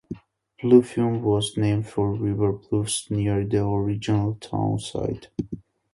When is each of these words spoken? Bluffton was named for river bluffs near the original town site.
Bluffton 0.63 1.21
was 1.21 1.55
named 1.57 1.87
for 1.87 2.15
river 2.15 2.53
bluffs 2.53 3.11
near 3.11 3.45
the 3.45 3.63
original 3.63 4.33
town 4.33 4.79
site. 4.79 5.27